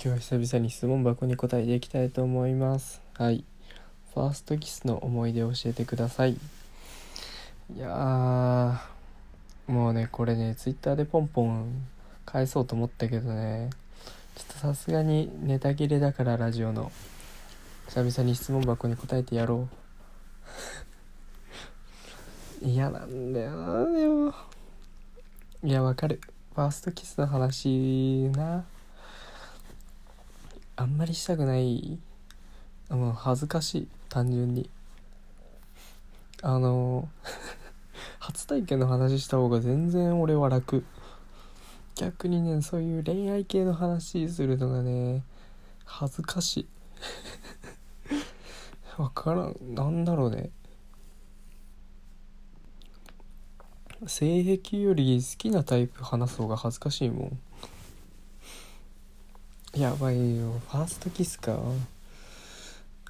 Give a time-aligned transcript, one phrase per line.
[0.00, 3.02] 今日は久々に質問箱に答えていきたいと思います。
[3.14, 3.42] はい。
[4.14, 6.34] ファーストキスの思い出を教えてください。
[6.34, 6.38] い
[7.76, 8.80] や
[9.66, 11.84] もうねこれねツイッターでポンポン
[12.24, 13.70] 返そうと思ったけどね。
[14.36, 16.92] ちょっとさすがにネタ切れだからラジオの。
[17.88, 19.68] 久々に質問箱に答えてやろ
[22.62, 22.64] う。
[22.64, 24.32] 嫌なんだよなでも。
[25.64, 26.20] いやわかる。
[26.54, 28.64] ファーストキスの話な。
[30.80, 31.98] あんまりしたくない
[32.88, 34.70] もう恥ずかしい単純に。
[36.40, 37.08] あの
[38.20, 40.84] 初体験の話した方が全然俺は楽。
[41.96, 45.24] 逆にねそういう恋愛系の話するのがね
[45.84, 46.68] 恥ずかしい。
[49.02, 49.56] わからん。
[49.74, 50.50] なんだろうね。
[54.06, 57.40] 性癖より好きなタイプ話す方が恥ずかしいもん。
[59.78, 60.60] やばいよ。
[60.70, 61.56] ファーストキスか。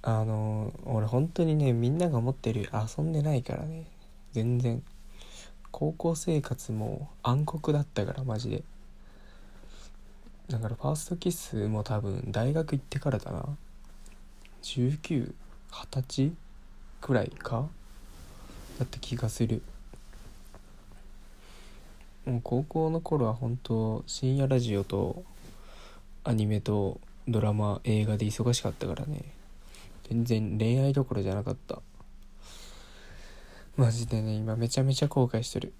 [0.00, 3.84] あの俺本当にねみんなが思ってる遊んでないからね。
[4.32, 4.82] 全然。
[5.70, 8.62] 高校生活も暗黒だったからマジで。
[10.48, 13.44] だからファーストキスも多分大学行ってからだな。
[14.62, 15.34] 1920
[15.82, 16.32] 歳
[17.02, 17.68] くらいか？
[18.78, 19.60] だった気がする。
[22.24, 25.24] もう高校の頃は本当深夜ラジオと
[26.24, 29.22] アニメとドラマ映画で忙しかったからね。
[30.08, 31.82] 全然恋愛どころじゃなかった。
[33.76, 35.74] マジでね今めちゃめちゃ後悔してる。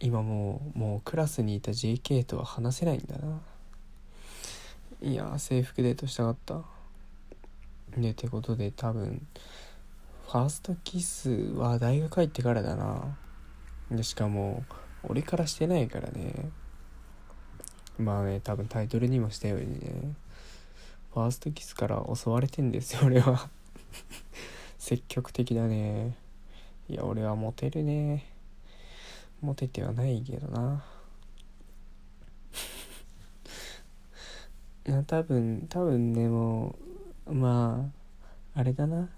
[0.00, 3.40] 今もうもうクラスにいた JK とは話せないんだな。
[5.02, 6.62] いや制服デートしたかった。
[7.96, 9.26] でってことで多分
[10.26, 13.18] ファーストキスは大学入ってからだな。
[13.90, 14.64] でしかも
[15.02, 16.50] 俺からしてないからね。
[17.98, 20.14] まあね多分タイトルにもしたようにね。
[21.12, 23.48] ファーストキスから襲われてんですよ俺は。
[24.78, 26.16] 積極的だね。
[26.88, 28.24] いや俺はモテるね。
[29.40, 30.84] モテてはないけどな。
[34.86, 36.76] いや多分多分ねも
[37.26, 37.90] うま
[38.54, 39.08] ああれだな。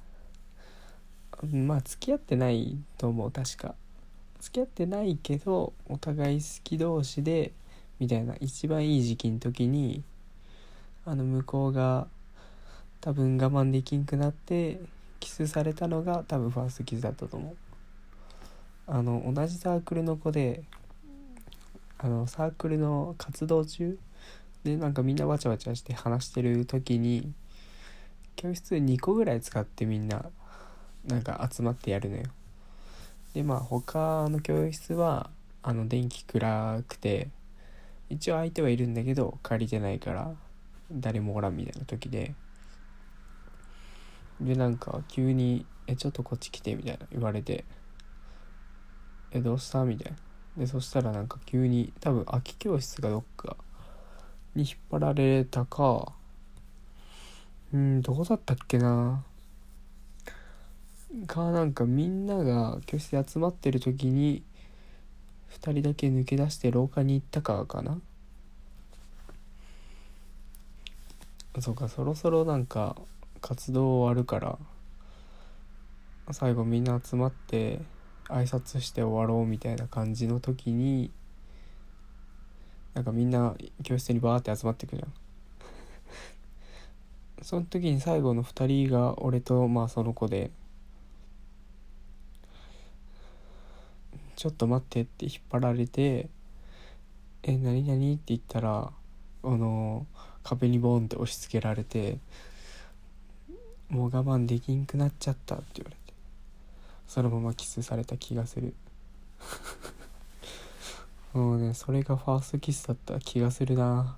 [1.52, 3.74] まあ付き合ってないと思う確か。
[4.40, 7.52] 付き合ってないけどお互い好き同士で
[8.00, 10.02] みたいな一番いい時期の時に
[11.04, 12.08] あの向こうが
[13.00, 14.80] 多分我慢できんくなって
[15.20, 17.56] キスされたのが多分ファーストキスだったと思う。
[18.86, 20.64] あの同じサークルの子で
[21.98, 23.98] あのサークルの活動中
[24.64, 27.32] でなんかみんなわちゃわちゃして話してる時に
[28.36, 30.24] 教室2個ぐらい使ってみんな
[31.06, 32.24] なんか集まってやるのよ。
[33.34, 35.30] でまあ他の教室は
[35.62, 37.28] あの電気暗くて
[38.10, 40.34] 一応相手はいるんだけど借りてないから
[40.92, 42.34] 誰もおらんみたいな時で。
[44.40, 47.64] でなんか急に「えちょっとこっち来て」みたいな言われて
[49.32, 50.18] 「えどうした?」みたいな。
[50.56, 53.56] でそしたらなんか急に多分空き教室がどっか
[54.54, 56.12] に引っ張られたか
[57.72, 59.24] うんどこだったっけな。
[61.26, 64.42] かなんかみんなが教室で集まってる時に
[65.50, 68.00] 2人だけ抜け出して廊下に行ったかかな？
[71.58, 72.96] そうかそろそろなんか
[73.40, 74.58] 活動終わるから
[76.32, 77.80] 最後みんな集まって
[78.28, 81.10] 挨拶して終わろうみたいな感じの時に
[82.94, 85.12] なんかみんな教室にバーって集まってくじゃん。
[87.42, 90.50] その時に最後の2人が俺とまあその子で
[94.40, 96.30] 「ちょっと待って」って引っ張られて
[97.44, 98.90] 「え何何?」って言ったら
[99.42, 100.06] あの
[100.42, 102.18] 壁にボンって押し付けられて
[103.90, 106.14] 「もう我慢できんくなっちゃった」って言われて
[107.06, 108.72] そのままキスされた気がする。
[111.34, 114.16] もうねそれがファーストキスだった気がするな。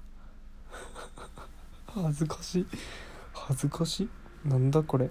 [1.87, 2.67] 恥ずかしい。
[3.35, 4.05] 恥ずかし
[4.47, 4.49] い？
[4.49, 5.11] なんだこれい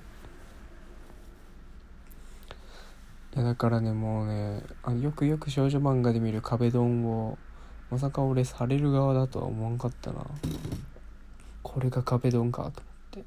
[3.41, 7.37] やだからねもうねあよくよく少女漫画で見る壁ドンを
[7.89, 10.25] まさか俺される側だとは思わんかったな。
[11.63, 12.81] これが壁ドンかと
[13.15, 13.25] 思っ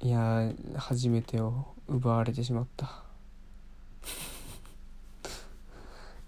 [0.00, 0.06] て。
[0.06, 3.02] いや初めてを奪われてしまった。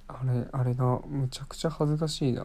[0.08, 2.44] あれあれなむちゃくちゃ恥ずかしいな。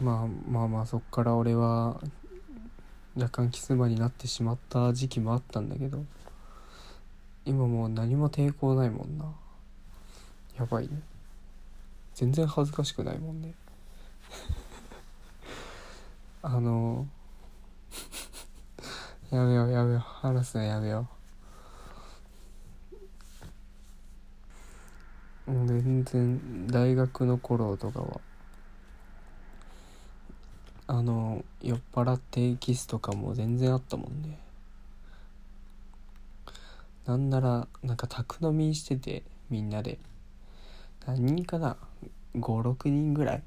[0.00, 2.00] まあまあまあそっから俺は
[3.18, 6.04] 若干キスマになってしまった時期もあったんだけど
[7.44, 9.24] 今もう何も抵抗ないもんな。
[10.56, 11.00] やばいね。
[12.14, 13.54] 全然恥ずかしくないもんね。
[16.42, 17.08] あの
[19.30, 20.00] やめようやめよう。
[20.00, 21.08] 話すのやめよ
[25.46, 25.50] う。
[25.50, 28.20] もう全然大学の頃とかは
[30.88, 34.38] あの酔っ払ってキスとかも全然あったもんね。
[37.04, 39.98] なんならなんか宅飲みしててみんなで。
[41.06, 41.76] 何人かな
[42.34, 43.42] ？56人ぐらい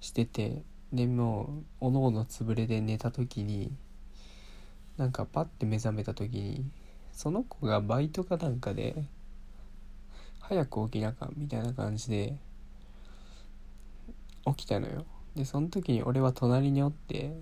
[0.00, 3.72] しててでもうおのおの潰れで寝た時に
[4.96, 6.64] なんかパッて目覚めた時に
[7.12, 9.04] その子がバイトかなんかで
[10.40, 12.36] 早く起きなかんみたいな感じで
[14.46, 15.04] 起きたのよ。
[15.36, 17.36] でその時に俺は隣におって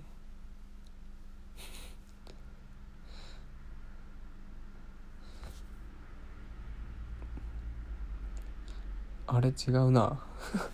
[9.27, 10.19] あれ違うな。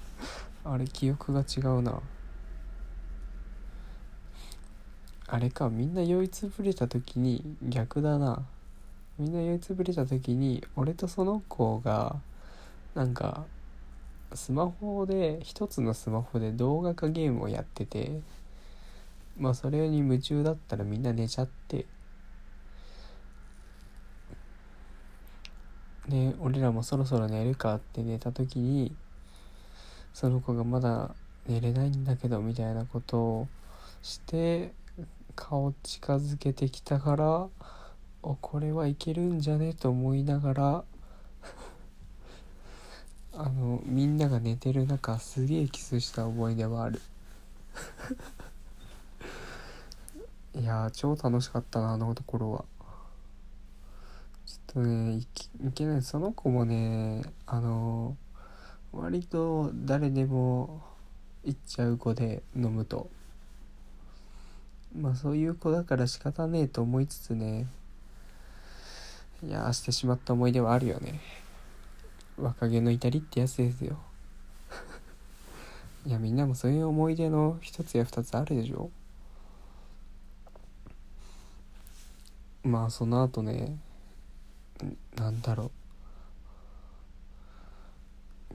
[0.65, 2.01] あれ記憶が違うな。
[5.27, 8.43] あれかみんな酔いつぶれた時に逆だな。
[9.17, 12.19] みんな酔いつぶれた時に俺とその子が
[12.93, 13.45] なんか
[14.33, 18.21] スマホで一つのスマホで動画かゲームをやってて
[19.37, 21.85] まあそれに夢中だったらみんな寝ちゃって。
[26.09, 28.93] で俺らもそろそろ寝るかって寝た時に
[30.13, 31.15] その子がまだ
[31.47, 33.47] 寝れないんだけどみたいなことを
[34.01, 34.73] して
[35.35, 37.47] 顔近づけてきたから
[38.23, 39.73] おこれはいけるんじゃね？
[39.73, 40.83] と思いながら
[43.33, 47.01] あのみんなが寝てる中すげえキスした思い出はある。
[50.59, 52.65] いや超楽しかったなあのところは。
[54.45, 55.25] ちょっとねい
[55.73, 56.01] けない。
[56.01, 58.17] その子もねあの
[58.91, 60.83] 割と誰でも
[61.45, 63.09] 行っちゃう子で飲むと。
[64.93, 67.67] まあそういう子だから仕方ねえと思いつつね。
[69.41, 71.21] いやしてしまった思い出はあるよね。
[72.41, 73.97] 若気の至りってやつですよ。
[76.05, 78.89] いやみんなもそういう思い出の一つや二つあるでしょ。
[82.63, 83.77] まあその後ね
[85.15, 85.71] なんだろう。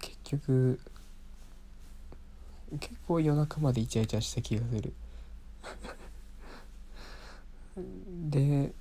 [0.01, 0.81] 結局
[2.81, 4.93] 結構夜中までイチャイチャした気がする。
[8.31, 8.73] で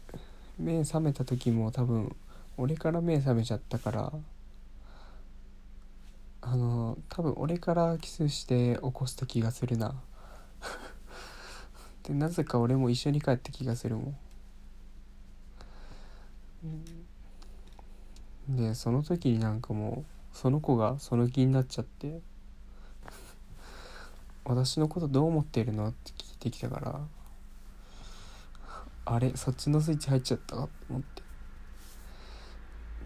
[0.57, 2.15] 目覚めた時も多分
[2.57, 4.11] 俺から目覚めちゃったから
[7.09, 9.95] 多分俺からキスして起こした気がするな。
[12.03, 14.17] でなぜか俺も一緒に帰った気がするもん。
[18.49, 20.03] でその時になんかも
[20.33, 22.21] うその子がその気になっちゃって
[24.43, 26.99] 私のことどう思ってるのって聞いてきたから
[29.05, 31.23] あれそっちのスイッチ入っちゃったかって思って。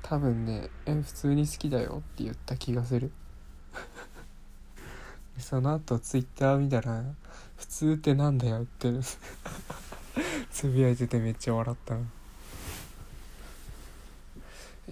[0.02, 3.12] 多分ね「え普通に好きだよ」って言った気がする。
[5.50, 7.04] その後ツイッター見たら
[7.58, 8.94] 「普通ってなんだよ」って
[10.52, 11.96] つぶやいててめっちゃ笑った。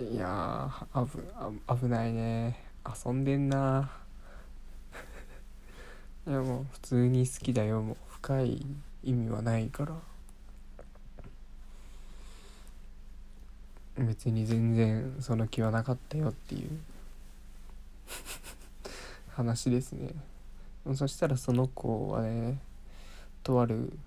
[0.04, 2.60] いやー危危ないね。
[3.06, 3.92] 遊んでんな。
[6.26, 7.84] いやもう普通に好きだよ。
[7.84, 8.66] もう深い
[9.04, 9.96] 意味はないから。
[14.00, 16.80] 別に全然その気はなかったよっていう
[19.36, 20.16] 話ですね。
[20.96, 22.60] そしたらその子はね
[23.44, 23.98] とある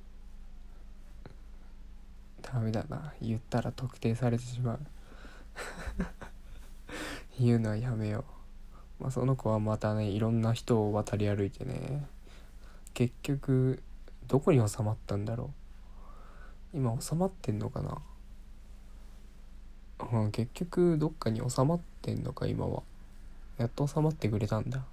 [2.43, 4.81] ダメだな言ったら特定されてしまう。
[7.39, 8.25] 言うのはやめよ
[9.01, 12.07] う、まあ、その子はまたねいろんな人を渡り歩いてね。
[12.93, 13.83] 結局
[14.27, 15.51] どこに収まったんだろ
[16.75, 16.79] う。
[16.79, 17.99] 今収まってんのかな。
[20.13, 22.83] うん、結局どっかに収まってんのか今は。
[23.59, 24.85] やっと収まってくれたんだ。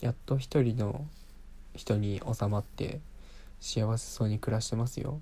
[0.00, 1.06] やっと一人の
[1.74, 3.00] 人に収まって
[3.60, 5.20] 幸せそうに暮らしてますよ。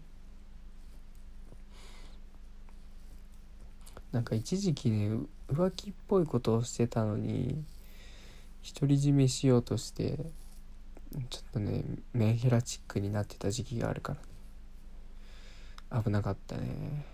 [4.12, 5.16] なんか一時期ね
[5.50, 7.64] 浮気っぽいことをしてたのに
[8.78, 10.18] 独り占めしようとして
[11.30, 14.16] ちょっとねメンヘラチックになってた時期があるか
[15.90, 17.06] ら危なかったね。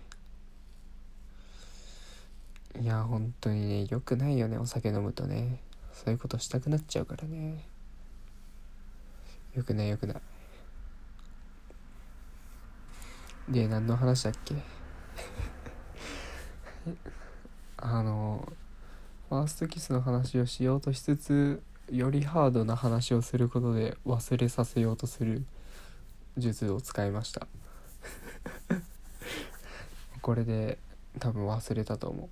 [2.81, 5.59] いや本当にね良くないよねお酒飲むとね。
[5.99, 7.65] そういうことしたくなっちゃうからね。
[9.53, 10.21] よくないよくない。
[13.49, 14.55] で何の話だっけ？
[17.75, 18.49] あの
[19.27, 25.45] ファーストキスの話をしようとしつつよりハードな話をすることで忘れさせようとする
[26.37, 27.45] 術を使いました。
[30.21, 30.79] これで
[31.19, 32.29] 多分忘れたと思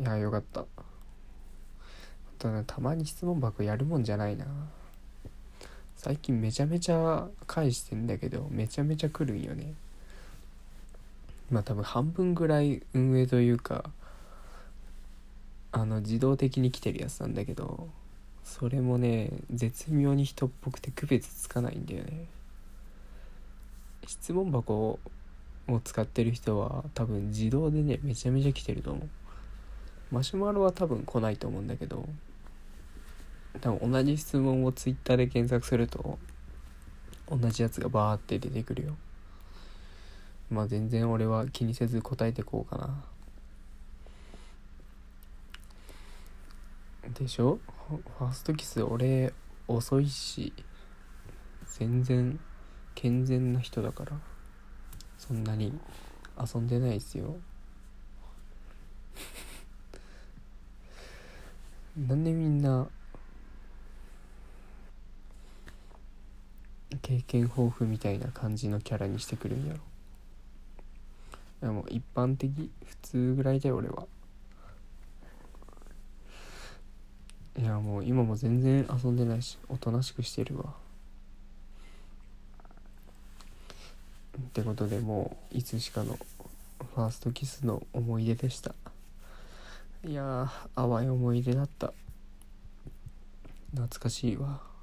[0.00, 0.02] う。
[0.02, 0.64] いやよかった。
[2.46, 4.46] ただたまに質問箱やるもんじゃないな。
[5.96, 9.74] 最近めちゃめちゃ返してんだけどめちゃめちゃ来るんよね。
[11.50, 13.90] まあ多分半分ぐらい運営というか
[15.72, 17.88] あの自動的に来てるやつなんだけど
[18.44, 22.26] それもね絶妙に人っぽくて区別つかないんだよね。
[24.06, 25.00] 質問箱
[25.66, 29.08] を使ってる人は多分自動でねめちゃめちゃ来てると思う。
[30.12, 32.08] マシュマロは多分来ないと思うんだけど
[33.60, 36.18] 多分同じ質問を Twitter で検索すると
[37.28, 38.96] 同じやつがバーって出てくるよ。
[40.50, 43.04] まあ全然俺は気にせず答えてこうかな。
[47.14, 47.58] でしょ？
[48.18, 49.32] ファーストキス俺
[49.68, 50.52] 遅いし
[51.78, 52.38] 全然
[52.94, 54.12] 健全な人だから。
[55.18, 55.72] そんなに
[56.38, 57.36] 遊んでないですよ。
[61.96, 62.86] なんでみんな
[67.02, 69.80] 経験豊富みたいな感じのキャラにしてくるんやろ。
[71.60, 74.06] でも一般的普通ぐらいだよ俺は。
[77.58, 80.74] いやもう今も全然遊んでないしおとなしくしてるわ。
[84.38, 86.18] ってことでもういつしかの
[86.94, 88.74] ファーストキスの思い出でした。
[90.04, 91.92] いや淡い思い出だった。
[93.70, 94.75] 懐かしいわ。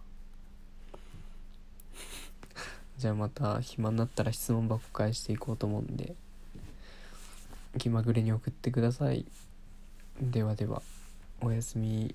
[2.97, 6.15] じゃあまた暇になったら質問箱返していこうと思うんで
[7.77, 9.25] 気まぐれに送ってください。
[10.21, 10.81] ではでは
[11.41, 12.13] おやすみ。